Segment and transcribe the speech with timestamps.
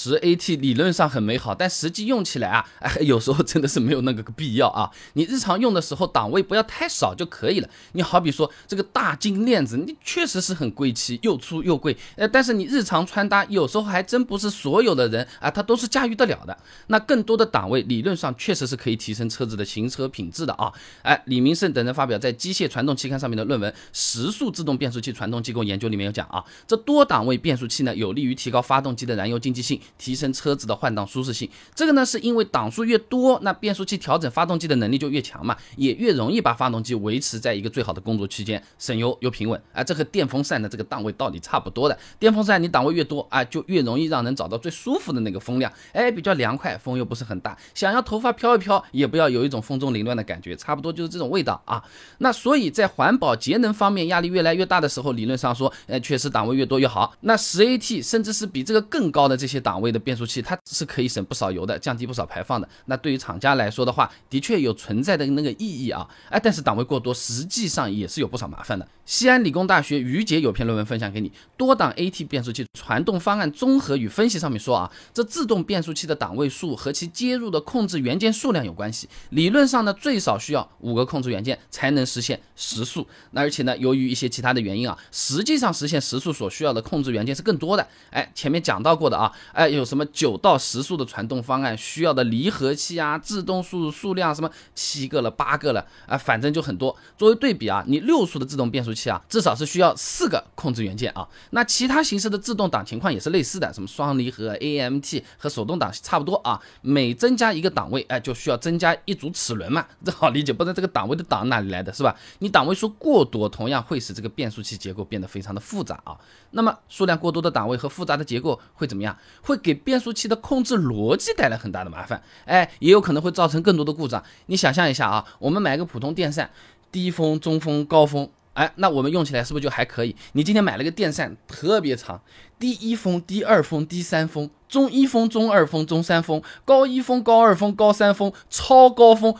[0.00, 4.88] 十 AT 理论上很美好，但实际用起来啊，哎， 有时候真的是没有那个必要啊。
[5.14, 7.68] 你日常用的时候档位不要太少就可以了。
[7.94, 16.56] 你好比说这个大金链子，你确实是很贵气，又粗又贵，呃，但是你日常穿搭有时候还真不是所有的人啊，他都是驾驭得了的。
[16.86, 20.72] 那更多的档位理论上确实是可以提升车子的行车品质的啊。
[21.02, 29.80] 哎，李明胜等人发表在《机械传动期刊》上面的论文《时速自动变速器传动机构研究》里面有讲啊，这多档位变速器呢，有利于提高发动机的燃油经济性。
[29.96, 39.82] 提升车子的换挡舒适性，这个呢是因为档数越多，那变速器调整发动机的能力就越强嘛，也越容易把发动机维持在一个最好的工作区间，省油又平稳啊。
[39.82, 41.98] 这和电风扇的这个档位道理差不多的。
[42.18, 51.82] 电风扇你档位越多啊，就越容易让人找到最舒服的那个风量，哎，比较凉快，风又不是很大，想要头发飘一飘，也不要有一种风中凌乱的感觉，差不多就是这种味道啊。
[52.18, 57.14] 那所以在环保节能方面压力越来越大的时候，理论上说，哎，确实档位越多越好。
[57.20, 59.77] 那十 AT 甚至是比这个更高的这些档。
[59.78, 62.68] 档位的变速器，它是可以省不少油的，降低不少排放的。
[62.86, 66.04] 那对于厂家来说的话，的确有存在的那个意义啊。
[66.28, 68.86] 哎，但是档位过多，实际上也是有不少麻烦的。
[69.06, 79.08] 西安理工大学于杰有篇论文分享给你，《多档 AT 变速器传动方案综合与分析》上面说啊，这自动变速器的档位数和其接入的控制元件数量有关系。
[79.30, 83.06] 理论上呢，最少需要五个控制元件才能实现时速。
[83.30, 87.86] 那而且呢，由于一些其他的原因啊，实际上实现时速所需要的控制元件是更多的。
[88.10, 89.67] 哎，前面讲到过的啊，哎。
[89.68, 96.96] 有什么九到十速的传动方案需要的离合器啊，制动数数量什么七个了八个了啊，反正就很多。
[97.16, 101.28] 作为对比啊，你六速的自动变速器啊，至少是需要四个控制元件啊。
[101.50, 106.60] 那其他形式的自动挡情况也是类似的，什么双离合、AMT 和手动挡差不多啊。
[106.80, 110.52] 每增加一个档位，哎，就需要增加一组齿轮嘛， 这好理解。
[110.52, 112.16] 不然这个档位的档哪里来的是吧？
[112.38, 116.16] 你档位数过多，同样会使这个变速器结构变得非常的复杂啊。
[116.52, 119.16] 那么数量过多的档位和复杂的结构会怎么样？
[119.42, 124.22] 会给变速器的控制逻辑带来很大的麻烦，哎，也有可能会造成更多的故障。
[124.46, 126.50] 你想象一下啊，我们买个普通电扇，
[126.90, 130.16] 低风、中风、高风，哎，那我们用起来是不是就还可以？
[130.32, 132.20] 你今天买了个电扇，特别长，
[132.58, 139.34] 低一风、低二风、低三风，中一风、中二风、中三风，高一风、高二风、高三风，超高风。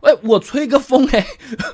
[0.00, 1.26] 哎，我吹个风哎，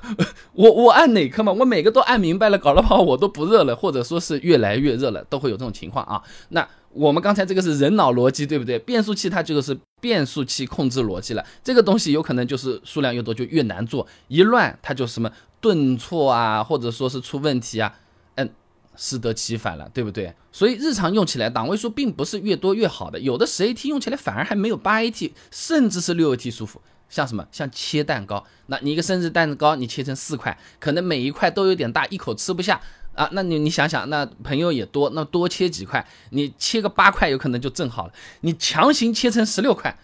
[0.52, 1.52] 我我按哪颗嘛？
[1.52, 6.20] 我每个都按明白了，搞得好我都不热了，或者说是越来越热了，都会有这种情况啊。
[6.48, 8.78] 那我们刚才这个是人脑逻辑，对不对？
[8.80, 17.94] 变速器它就是变速器控制逻辑了，这个东西有可能就是数量越多就越难做，一乱它就什么顿挫啊，或者说是出问题啊，
[18.34, 18.50] 嗯，
[18.96, 20.34] 适得其反了，对不对？
[20.50, 26.80] 所以日常用起来档位数并不是越多越好的，有的十 AT 用起来反而还没有八 AT 甚至是六 AT 舒服。
[27.08, 27.46] 像什么？
[27.52, 32.80] 像切蛋糕，那你一个生日蛋糕，你切成四块，可能每一块都有点大，一口吃不下
[33.14, 33.28] 啊。
[33.32, 38.12] 那你你想想，那朋友也多，那多切几块，你切个八块，有可能就正好了。
[38.40, 39.96] 你强行切成十六块，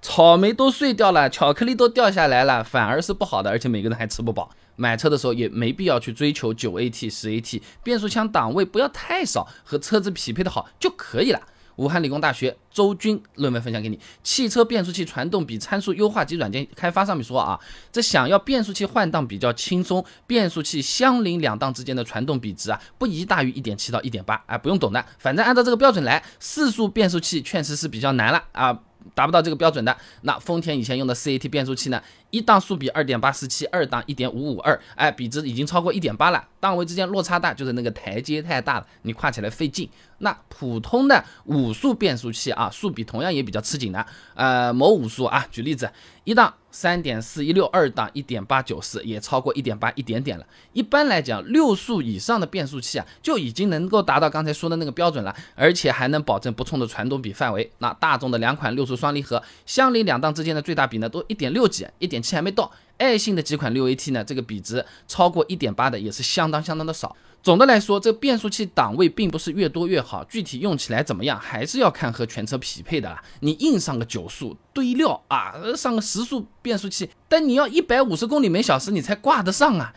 [0.00, 4.50] 草莓都碎掉了，巧克力都掉下来了，反而是不好的，而且每个人还吃不饱。
[4.78, 11.40] 买车的时候也没必要去追求九 AT、十 AT，变速箱档位不要太少，和车子匹配的好就可以了。
[11.76, 17.58] 武汉理工大学周军论文分享给你，《汽车变速器传动比参数优化及软件开发》上面说啊，
[17.92, 28.78] 这想要变速器换挡比较轻松，变速器相邻两档之间的传动比值啊，不宜大于一点七到一点八，哎，不用懂的，反正按照这个标准来，四速变速器确实是比较难了啊，
[29.14, 29.96] 达不到这个标准的。
[30.22, 32.02] 那丰田以前用的 CAT 变速器呢？
[32.30, 36.44] 一档速比二点八四七，二档一点五五二，哎，比值已经超过一点八了。
[36.66, 39.88] 档位之间落差大，就是那个台阶太大了，你跨起来费劲。
[40.18, 44.04] 那普通的五速变速器啊，速比同样也比较吃紧的。
[44.34, 45.90] 呃，某五速啊，举例子，
[46.24, 50.46] 一档三点四一六，二档一点八九四，也超过一点八一点点了。
[50.72, 57.70] 一般来讲，六速以上的变速器啊，就已经能够达到刚才说的那个标准了，而且还能保证不冲的传动比范围。
[57.78, 62.72] 那大众的两款六速双离合，相邻两档之间的最大比呢，都一点六几，一点七还没到。
[62.98, 67.14] 爱信的几款六 AT 呢，这个比值超过一点八的也是相当相当的少。
[67.42, 73.22] 总的来说，这变速器档位并不是越多越好，具体用起来怎么样，还是要看和全车匹配的啦。
[73.40, 79.94] 你硬上个九速堆料啊，上个十速变速器，但你要一百五十公里每小时你才挂得上啊，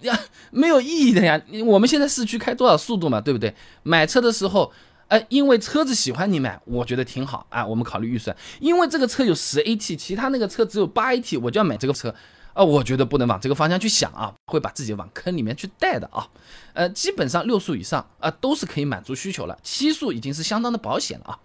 [0.00, 0.18] 呀，
[0.50, 1.40] 没有意义的呀。
[1.66, 3.54] 我们现在市区开多少速度嘛，对不对？
[3.84, 4.72] 买车的时候。
[5.08, 7.64] 哎，因为车子喜欢你买，我觉得挺好啊。
[7.66, 12.14] 我们考虑预算，因为这个车有十 AT，其他那个车只有八 AT，我就要买这个车
[12.58, 12.64] 啊。
[12.64, 16.28] 我觉得不能往这个方向去想啊，会把自己往坑里面去带的啊。
[16.74, 21.36] 呃，基本上六速以上啊都是可以满足需求了，七速已经是相当的保险了啊。